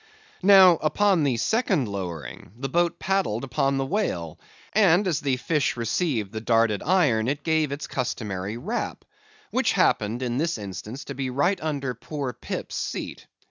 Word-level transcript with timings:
Now 0.41 0.77
upon 0.77 1.21
the 1.23 1.37
second 1.37 1.87
lowering, 1.87 2.53
the 2.57 2.69
boat 2.69 2.97
paddled 2.97 3.43
upon 3.43 3.77
the 3.77 3.85
whale; 3.85 4.39
and 4.73 5.07
as 5.07 5.19
the 5.19 5.37
fish 5.37 5.77
received 5.77 6.31
the 6.31 6.41
darted 6.41 6.81
iron, 6.81 7.27
it 7.27 7.43
gave 7.43 7.71
its 7.71 7.85
customary 7.85 8.57
rap, 8.57 9.05
which 9.51 9.73
happened, 9.73 10.23
in 10.23 10.39
this 10.39 10.57
instance, 10.57 11.03
to 11.05 11.13
be 11.13 11.29
right 11.29 11.61
under 11.61 11.93
poor 11.93 12.33
Pip's 12.33 12.75
seat. 12.77 13.27